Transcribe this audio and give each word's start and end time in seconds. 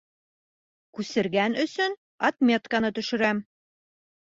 Күсергән 0.99 1.59
өсөн 1.65 1.95
отметканы 2.31 2.93
төшөрәм. 2.99 3.45